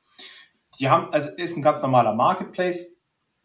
[0.79, 2.99] Die haben, also ist ein ganz normaler Marketplace,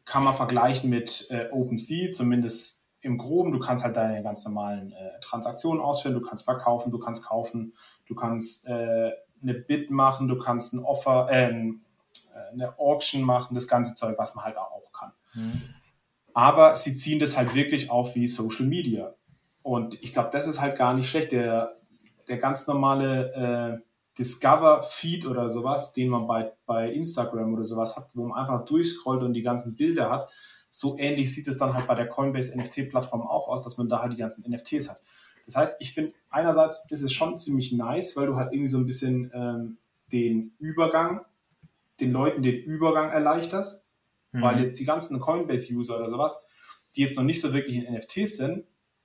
[0.05, 3.53] kann man vergleichen mit äh, OpenSea, zumindest im Groben.
[3.53, 7.75] Du kannst halt deine ganz normalen äh, Transaktionen ausführen, du kannst verkaufen, du kannst kaufen,
[8.07, 9.11] du kannst äh,
[9.43, 11.83] eine Bid machen, du kannst ein Offer, ähm,
[12.35, 15.13] äh, eine Auction machen, das ganze Zeug, was man halt auch kann.
[15.35, 15.63] Mhm.
[16.35, 19.15] Aber sie ziehen das halt wirklich auf wie Social Media.
[19.63, 21.33] Und ich glaube, das ist halt gar nicht schlecht.
[21.33, 21.77] Der,
[22.29, 28.11] der ganz normale äh, Discover-Feed oder sowas, den man bei, bei Instagram oder sowas hat,
[28.15, 30.31] wo man einfach durchscrollt und die ganzen Bilder hat,
[30.71, 34.01] so ähnlich sieht es dann halt bei der Coinbase NFT-Plattform auch aus, dass man da
[34.01, 35.01] halt die ganzen NFTs hat.
[35.49, 38.77] Das heißt, ich finde, einerseits ist es schon ziemlich nice, weil du halt irgendwie so
[38.77, 39.79] ein bisschen ähm,
[40.13, 41.23] den Übergang,
[42.01, 43.87] den Leuten den Übergang erleichterst.
[44.33, 44.43] Mhm.
[44.43, 46.47] Weil jetzt die ganzen Coinbase-User oder sowas,
[46.95, 48.65] die jetzt noch nicht so wirklich in NFTs sind,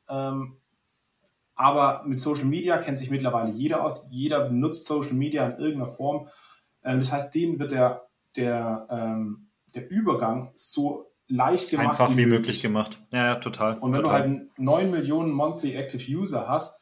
[0.10, 0.58] ähm,
[1.56, 4.06] aber mit Social Media kennt sich mittlerweile jeder aus.
[4.10, 6.28] Jeder benutzt Social Media in irgendeiner Form.
[6.84, 12.00] Ähm, das heißt, denen wird der, der, ähm, der Übergang so leicht gemacht.
[12.00, 13.00] Einfach wie, möglich gemacht.
[13.12, 13.78] Ja, ja, total.
[13.80, 14.24] Und wenn total.
[14.24, 16.82] du halt 9 Millionen Monthly Active User hast,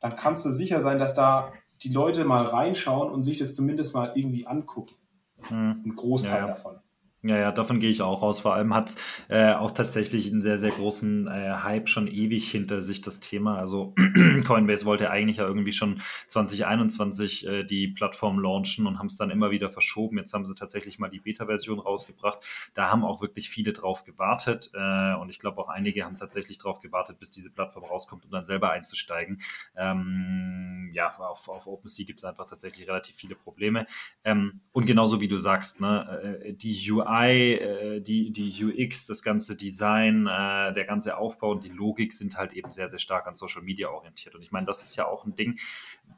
[0.00, 3.94] dann kannst du sicher sein, dass da die Leute mal reinschauen und sich das zumindest
[3.94, 4.94] mal irgendwie angucken.
[5.42, 5.82] Hm.
[5.84, 6.46] Ein Großteil ja, ja.
[6.48, 6.78] davon.
[7.26, 8.40] Ja, ja, davon gehe ich auch aus.
[8.40, 8.96] Vor allem hat
[9.28, 13.56] äh, auch tatsächlich einen sehr, sehr großen äh, Hype schon ewig hinter sich das Thema.
[13.58, 13.94] Also
[14.46, 19.30] Coinbase wollte eigentlich ja irgendwie schon 2021 äh, die Plattform launchen und haben es dann
[19.30, 20.18] immer wieder verschoben.
[20.18, 22.40] Jetzt haben sie tatsächlich mal die Beta-Version rausgebracht.
[22.74, 26.58] Da haben auch wirklich viele drauf gewartet äh, und ich glaube auch einige haben tatsächlich
[26.58, 29.40] drauf gewartet, bis diese Plattform rauskommt, um dann selber einzusteigen.
[29.76, 33.86] Ähm, ja, auf, auf OpenSea gibt es einfach tatsächlich relativ viele Probleme.
[34.24, 39.06] Ähm, und genauso wie du sagst, ne, äh, die UI UI, äh, die, die UX,
[39.06, 42.98] das ganze Design, äh, der ganze Aufbau und die Logik sind halt eben sehr, sehr
[42.98, 44.34] stark an Social Media orientiert.
[44.34, 45.58] Und ich meine, das ist ja auch ein Ding.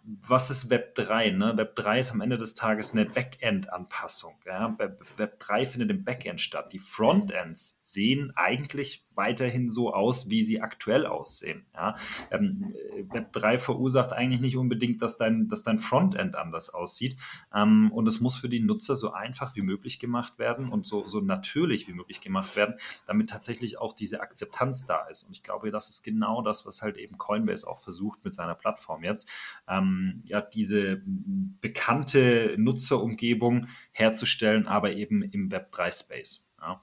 [0.04, 1.30] Was ist Web 3?
[1.30, 1.56] Ne?
[1.56, 4.34] Web 3 ist am Ende des Tages eine Backend-Anpassung.
[4.46, 4.76] Ja?
[4.78, 6.72] Web 3 findet im Backend statt.
[6.72, 11.66] Die Frontends sehen eigentlich weiterhin so aus, wie sie aktuell aussehen.
[11.74, 11.96] Ja?
[12.30, 12.74] Ähm,
[13.10, 17.16] Web 3 verursacht eigentlich nicht unbedingt, dass dein, dass dein Frontend anders aussieht.
[17.54, 21.06] Ähm, und es muss für die Nutzer so einfach wie möglich gemacht werden und so,
[21.06, 25.24] so natürlich wie möglich gemacht werden, damit tatsächlich auch diese Akzeptanz da ist.
[25.24, 28.54] Und ich glaube, das ist genau das, was halt eben Coinbase auch versucht mit seiner
[28.54, 29.28] Plattform jetzt.
[29.68, 36.46] Ähm, ja, diese bekannte Nutzerumgebung herzustellen, aber eben im Web 3 Space.
[36.60, 36.80] Ja.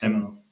[0.00, 0.45] Ähm, genau.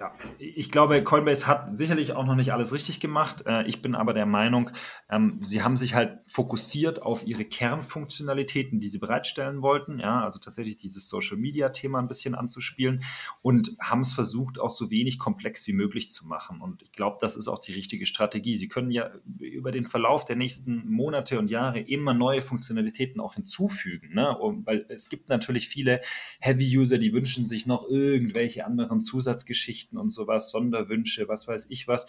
[0.00, 3.44] Ja, ich glaube, Coinbase hat sicherlich auch noch nicht alles richtig gemacht.
[3.44, 4.70] Äh, ich bin aber der Meinung,
[5.10, 9.98] ähm, sie haben sich halt fokussiert auf ihre Kernfunktionalitäten, die sie bereitstellen wollten.
[9.98, 13.04] Ja, also tatsächlich dieses Social Media Thema ein bisschen anzuspielen
[13.42, 16.62] und haben es versucht, auch so wenig komplex wie möglich zu machen.
[16.62, 18.54] Und ich glaube, das ist auch die richtige Strategie.
[18.54, 23.34] Sie können ja über den Verlauf der nächsten Monate und Jahre immer neue Funktionalitäten auch
[23.34, 24.14] hinzufügen.
[24.14, 24.34] Ne?
[24.64, 26.00] weil es gibt natürlich viele
[26.40, 31.88] Heavy-User, die wünschen sich noch irgendwelche anderen Zusatzgeschichten Geschichten und sowas, Sonderwünsche, was weiß ich
[31.88, 32.06] was.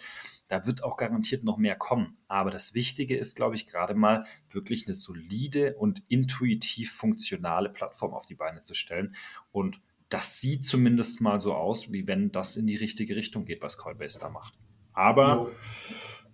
[0.48, 2.16] Da wird auch garantiert noch mehr kommen.
[2.28, 8.14] Aber das Wichtige ist, glaube ich, gerade mal wirklich eine solide und intuitiv funktionale Plattform
[8.14, 9.14] auf die Beine zu stellen.
[9.50, 13.62] Und das sieht zumindest mal so aus, wie wenn das in die richtige Richtung geht,
[13.62, 14.54] was Coinbase da macht.
[14.92, 15.50] Aber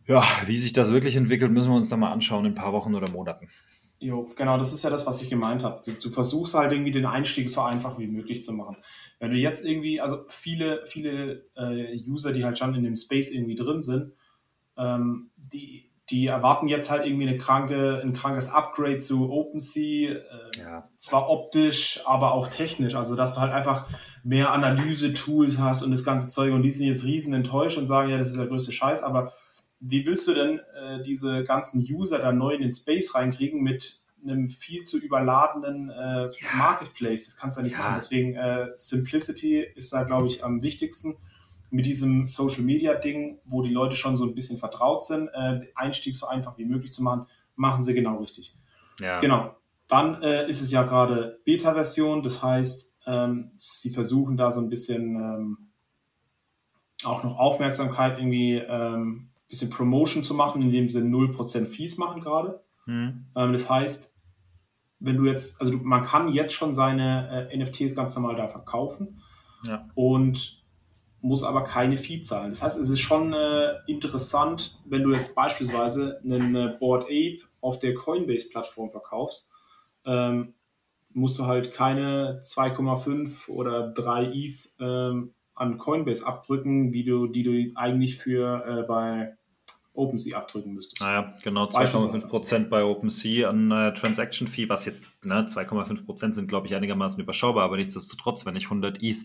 [0.07, 2.73] ja, wie sich das wirklich entwickelt, müssen wir uns dann mal anschauen in ein paar
[2.73, 3.49] Wochen oder Monaten.
[4.01, 5.81] Jo, genau, das ist ja das, was ich gemeint habe.
[5.85, 8.77] Du, du, versuchst halt irgendwie den Einstieg so einfach wie möglich zu machen.
[9.19, 13.33] Wenn du jetzt irgendwie, also viele, viele äh, User, die halt schon in dem Space
[13.33, 14.13] irgendwie drin sind,
[14.77, 20.21] ähm, die, die erwarten jetzt halt irgendwie eine kranke, ein krankes Upgrade zu OpenSea, äh,
[20.59, 20.89] ja.
[20.97, 22.95] zwar optisch, aber auch technisch.
[22.95, 23.87] Also dass du halt einfach
[24.23, 28.11] mehr Analyse-Tools hast und das ganze Zeug und die sind jetzt riesen enttäuscht und sagen,
[28.11, 29.33] ja, das ist der größte Scheiß, aber
[29.81, 34.01] wie willst du denn äh, diese ganzen User da neu in den Space reinkriegen mit
[34.23, 36.31] einem viel zu überladenen äh, ja.
[36.57, 37.27] Marketplace?
[37.27, 37.85] Das kannst du ja nicht ja.
[37.85, 37.95] machen.
[37.97, 41.17] Deswegen äh, Simplicity ist da, glaube ich, am wichtigsten
[41.71, 45.61] mit diesem Social Media Ding, wo die Leute schon so ein bisschen vertraut sind, äh,
[45.75, 48.57] Einstieg so einfach wie möglich zu machen, machen sie genau richtig.
[49.01, 49.21] Ja.
[49.21, 49.55] Genau.
[49.87, 54.69] Dann äh, ist es ja gerade Beta-Version, das heißt, ähm, sie versuchen da so ein
[54.69, 55.59] bisschen ähm,
[57.05, 62.63] auch noch Aufmerksamkeit irgendwie ähm, bisschen Promotion zu machen, indem sie 0% Fees machen gerade.
[62.87, 63.27] Mhm.
[63.35, 64.17] Ähm, das heißt,
[65.01, 68.49] wenn du jetzt, also du, man kann jetzt schon seine äh, NFTs ganz normal da
[68.49, 69.21] verkaufen
[69.67, 69.89] ja.
[69.95, 70.65] und
[71.21, 72.51] muss aber keine Fee zahlen.
[72.51, 77.41] Das heißt, es ist schon äh, interessant, wenn du jetzt beispielsweise einen äh, Board Ape
[77.61, 79.49] auf der Coinbase-Plattform verkaufst,
[80.07, 80.55] ähm,
[81.13, 87.43] musst du halt keine 2,5 oder 3 ETH ähm, an Coinbase abdrücken, wie du, die
[87.43, 89.35] du eigentlich für äh, bei
[89.99, 91.01] OpenSea abdrücken müsstest.
[91.01, 96.67] Naja, genau 2,5% bei OpenSea an äh, Transaction Fee, was jetzt ne, 2,5% sind, glaube
[96.67, 99.17] ich, einigermaßen überschaubar, aber nichtsdestotrotz, wenn ich 100 ETH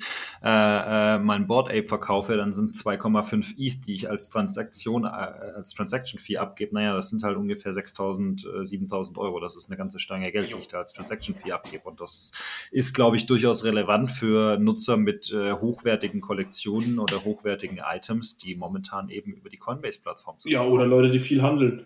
[0.44, 5.08] äh, äh, mein Board Ape verkaufe, dann sind 2,5 ETH, die ich als Transaktion, äh,
[5.08, 9.40] als Transaction Fee abgebe, naja, das sind halt ungefähr 6.000, äh, 7.000 Euro.
[9.40, 11.88] Das ist eine ganze Stange Geld, die ich da als Transaction Fee abgebe.
[11.88, 12.32] Und das
[12.72, 18.56] ist, glaube ich, durchaus relevant für Nutzer mit äh, hochwertigen Kollektionen oder hochwertigen Items, die
[18.56, 21.86] momentan eben über die Coinbase-Plattform zu Ja, oder Leute, die viel handeln.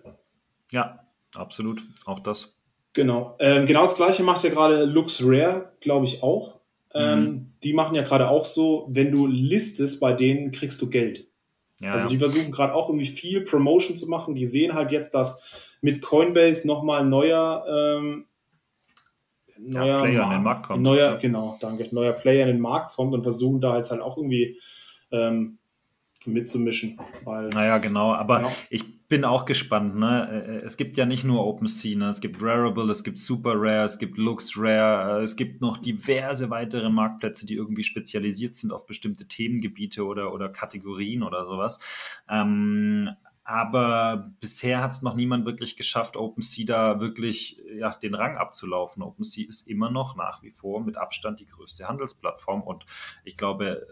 [0.72, 1.00] Ja,
[1.36, 1.82] absolut.
[2.06, 2.58] Auch das.
[2.94, 3.36] Genau.
[3.40, 6.60] Ähm, genau das gleiche macht ja gerade Lux Rare, glaube ich, auch.
[6.94, 7.54] Ähm, mhm.
[7.64, 11.28] Die machen ja gerade auch so, wenn du listest, bei denen kriegst du Geld.
[11.80, 14.34] Ja, also die versuchen gerade auch irgendwie viel Promotion zu machen.
[14.34, 18.26] Die sehen halt jetzt, dass mit Coinbase nochmal ein neuer, ähm,
[19.60, 20.82] neuer ja, Player in den Markt kommt.
[20.82, 24.18] Neuer, genau, danke, neuer Player in den Markt kommt und versuchen da jetzt halt auch
[24.18, 24.60] irgendwie
[25.12, 25.60] ähm,
[26.28, 27.00] mitzumischen.
[27.24, 28.52] Weil, naja, genau, aber genau.
[28.70, 29.96] ich bin auch gespannt.
[29.96, 30.46] Ne?
[30.48, 32.10] Äh, es gibt ja nicht nur OpenSea, ne?
[32.10, 35.78] es gibt Rarible, es gibt Super Rare, es gibt Lux Rare, äh, es gibt noch
[35.78, 41.80] diverse weitere Marktplätze, die irgendwie spezialisiert sind auf bestimmte Themengebiete oder, oder Kategorien oder sowas.
[42.30, 43.10] Ähm,
[43.48, 49.02] aber bisher hat es noch niemand wirklich geschafft, OpenSea da wirklich ja, den Rang abzulaufen.
[49.02, 52.86] OpenSea ist immer noch nach wie vor mit Abstand die größte Handelsplattform und
[53.24, 53.88] ich glaube,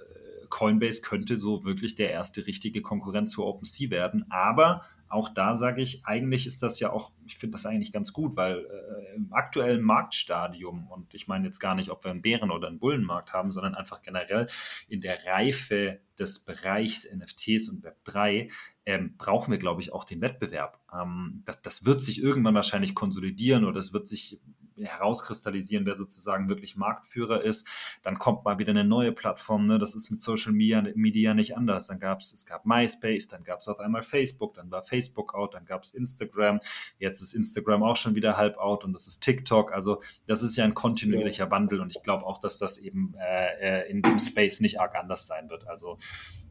[0.50, 4.26] Coinbase könnte so wirklich der erste richtige Konkurrent zu OpenSea werden.
[4.30, 8.12] Aber auch da sage ich, eigentlich ist das ja auch, ich finde das eigentlich ganz
[8.12, 12.22] gut, weil äh, im aktuellen Marktstadium, und ich meine jetzt gar nicht, ob wir einen
[12.22, 14.48] Bären- oder einen Bullenmarkt haben, sondern einfach generell
[14.88, 18.52] in der Reife des Bereichs NFTs und Web3,
[18.86, 20.80] ähm, brauchen wir, glaube ich, auch den Wettbewerb.
[20.92, 24.40] Ähm, das, das wird sich irgendwann wahrscheinlich konsolidieren oder es wird sich
[24.78, 27.68] herauskristallisieren, wer sozusagen wirklich Marktführer ist.
[28.04, 29.64] Dann kommt mal wieder eine neue Plattform.
[29.64, 29.80] Ne?
[29.80, 31.88] Das ist mit Social Media, Media nicht anders.
[31.88, 35.34] Dann gab es, es gab MySpace, dann gab es auf einmal Facebook, dann war Facebook
[35.34, 36.60] out, dann gab es Instagram.
[37.00, 39.74] Jetzt ist Instagram auch schon wieder halb out und das ist TikTok.
[39.74, 43.82] Also das ist ja ein kontinuierlicher Wandel und ich glaube auch, dass das eben äh,
[43.82, 45.68] äh, in dem Space nicht arg anders sein wird.
[45.68, 45.98] Also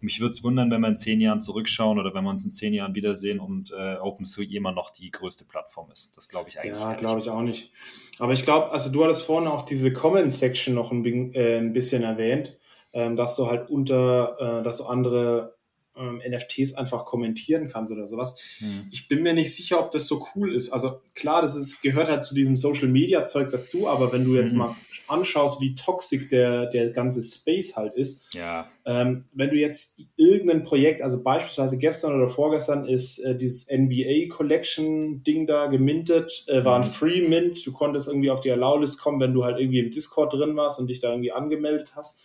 [0.00, 2.50] mich würde es wundern, wenn wir in zehn Jahren zurückschauen oder wenn wir uns in
[2.50, 6.16] zehn Jahren wiedersehen und äh, OpenSea immer noch die größte Plattform ist.
[6.16, 6.80] Das glaube ich eigentlich.
[6.80, 7.72] Ja, glaube ich auch nicht.
[8.18, 12.02] Aber ich glaube, also du hattest vorhin auch diese Comment-Section noch ein, äh, ein, bisschen
[12.02, 12.56] erwähnt,
[12.92, 15.56] ähm, dass du halt unter, äh, dass du andere
[15.96, 18.36] ähm, NFTs einfach kommentieren kannst oder sowas.
[18.58, 18.88] Hm.
[18.90, 20.70] Ich bin mir nicht sicher, ob das so cool ist.
[20.70, 24.34] Also klar, das ist, gehört halt zu diesem Social Media Zeug dazu, aber wenn du
[24.34, 24.58] jetzt hm.
[24.58, 24.76] mal
[25.08, 28.66] anschaust, wie toxisch der, der ganze Space halt ist, ja.
[28.84, 34.34] ähm, wenn du jetzt irgendein Projekt, also beispielsweise gestern oder vorgestern ist äh, dieses NBA
[34.34, 36.92] Collection Ding da gemintet, äh, war ein mhm.
[36.92, 40.32] Free Mint, du konntest irgendwie auf die Allow-List kommen, wenn du halt irgendwie im Discord
[40.32, 42.20] drin warst und dich da irgendwie angemeldet hast.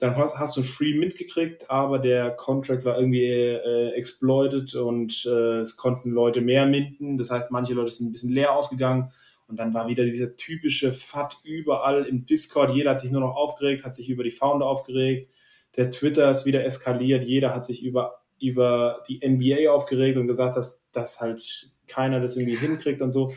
[0.00, 5.24] Dann hast, du ein Free Mint gekriegt, aber der Contract war irgendwie äh, exploited und
[5.24, 7.16] äh, es konnten Leute mehr minten.
[7.16, 9.12] Das heißt, manche Leute sind ein bisschen leer ausgegangen
[9.46, 12.74] und dann war wieder dieser typische FAT überall im Discord.
[12.74, 15.30] Jeder hat sich nur noch aufgeregt, hat sich über die Founder aufgeregt.
[15.76, 20.56] der Twitter ist wieder eskaliert, jeder hat sich über, über die NBA aufgeregt und gesagt,
[20.56, 23.32] dass, dass halt keiner das irgendwie hinkriegt und so.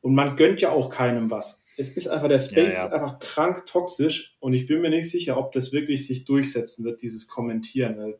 [0.00, 1.64] Und man gönnt ja auch keinem was.
[1.76, 2.86] Es ist einfach, der Space ja, ja.
[2.86, 6.84] ist einfach krank toxisch und ich bin mir nicht sicher, ob das wirklich sich durchsetzen
[6.84, 8.14] wird, dieses Kommentieren.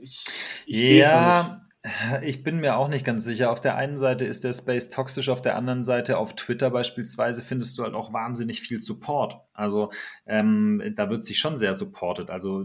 [0.00, 0.24] Ich,
[0.66, 1.60] ich ja,
[2.22, 3.50] ich bin mir auch nicht ganz sicher.
[3.50, 7.42] Auf der einen Seite ist der Space toxisch, auf der anderen Seite auf Twitter beispielsweise
[7.42, 9.40] findest du halt auch wahnsinnig viel Support.
[9.52, 9.90] Also
[10.26, 12.30] ähm, da wird sich schon sehr supported.
[12.30, 12.64] Also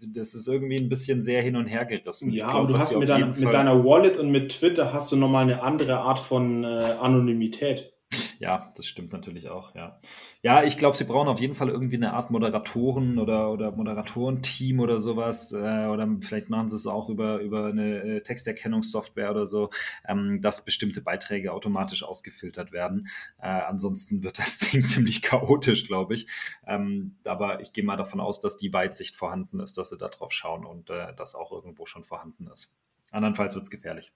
[0.00, 2.30] das ist irgendwie ein bisschen sehr hin und her gerissen.
[2.30, 5.16] Ja, glaub, aber du hast mit, deiner, mit deiner Wallet und mit Twitter hast du
[5.16, 7.93] nochmal eine andere Art von äh, Anonymität.
[8.38, 9.98] Ja, das stimmt natürlich auch, ja.
[10.42, 14.80] Ja, ich glaube, sie brauchen auf jeden Fall irgendwie eine Art Moderatoren oder, oder Moderatorenteam
[14.80, 15.52] oder sowas.
[15.52, 19.70] Äh, oder vielleicht machen sie es auch über, über eine äh, Texterkennungssoftware oder so,
[20.06, 23.08] ähm, dass bestimmte Beiträge automatisch ausgefiltert werden.
[23.38, 26.26] Äh, ansonsten wird das Ding ziemlich chaotisch, glaube ich.
[26.66, 30.08] Ähm, aber ich gehe mal davon aus, dass die Weitsicht vorhanden ist, dass sie da
[30.08, 32.74] drauf schauen und äh, das auch irgendwo schon vorhanden ist.
[33.10, 34.12] Andernfalls wird es gefährlich.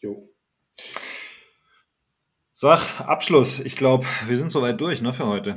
[0.00, 0.28] Jo.
[2.60, 3.60] So, Abschluss.
[3.60, 5.54] Ich glaube, wir sind soweit durch ne, für heute.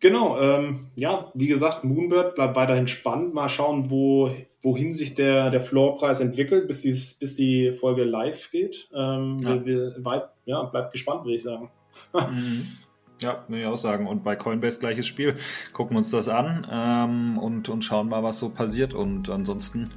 [0.00, 3.34] Genau, ähm, ja, wie gesagt, Moonbird bleibt weiterhin spannend.
[3.34, 4.30] Mal schauen, wo,
[4.62, 8.88] wohin sich der, der Floorpreis entwickelt, bis die, bis die Folge live geht.
[8.94, 9.62] Ähm, ja.
[9.62, 11.70] Wir, wir, ja, bleibt gespannt, würde ich sagen.
[12.14, 12.66] mhm.
[13.20, 14.06] Ja, würde ich auch sagen.
[14.06, 15.36] Und bei Coinbase gleiches Spiel.
[15.74, 18.94] Gucken wir uns das an ähm, und, und schauen mal, was so passiert.
[18.94, 19.90] Und ansonsten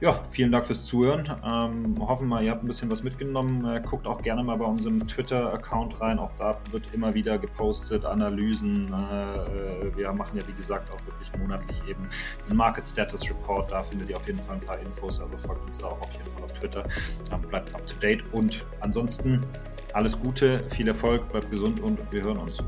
[0.00, 1.30] ja, vielen Dank fürs Zuhören.
[1.44, 3.64] Ähm, hoffen mal, ihr habt ein bisschen was mitgenommen.
[3.64, 6.18] Äh, guckt auch gerne mal bei unserem Twitter-Account rein.
[6.18, 8.92] Auch da wird immer wieder gepostet, Analysen.
[8.92, 12.08] Äh, äh wir machen ja, wie gesagt, auch wirklich monatlich eben
[12.48, 13.70] den Market Status Report.
[13.70, 15.20] Da findet ihr auf jeden Fall ein paar Infos.
[15.20, 16.84] Also folgt uns da auch auf jeden Fall auf Twitter.
[17.32, 18.24] Ähm, bleibt up to date.
[18.32, 19.44] Und ansonsten
[19.92, 22.58] alles Gute, viel Erfolg, bleibt gesund und wir hören uns.